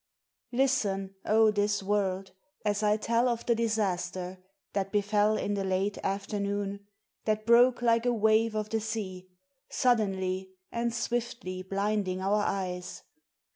Listen 0.51 1.13
oh! 1.27 1.51
this 1.51 1.83
world 1.83 2.31
as 2.65 2.81
I 2.81 2.97
tell 2.97 3.29
of 3.29 3.45
the 3.45 3.53
disaster, 3.53 4.39
That 4.73 4.91
befell 4.91 5.37
in 5.37 5.53
the 5.53 5.63
late 5.63 5.99
afternoon, 5.99 6.79
That 7.25 7.45
broke 7.45 7.83
like 7.83 8.07
a 8.07 8.11
wave 8.11 8.55
of 8.55 8.69
the 8.71 8.79
sea, 8.81 9.29
Suddenly 9.69 10.53
and 10.71 10.91
swiftly 10.91 11.61
blinding 11.61 12.19
our 12.19 12.41
eyes. 12.43 13.03